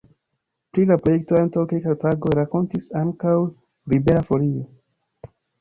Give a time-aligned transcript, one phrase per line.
[0.77, 3.37] Pri la projekto antaŭ kelkaj tagoj rakontis ankaŭ
[3.95, 4.69] Libera Folio.